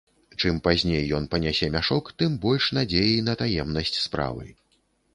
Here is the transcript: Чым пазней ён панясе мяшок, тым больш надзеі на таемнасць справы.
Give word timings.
Чым 0.43 0.55
пазней 0.67 1.11
ён 1.17 1.27
панясе 1.35 1.69
мяшок, 1.77 2.11
тым 2.23 2.41
больш 2.49 2.73
надзеі 2.81 3.23
на 3.31 3.39
таемнасць 3.45 3.99
справы. 4.07 4.53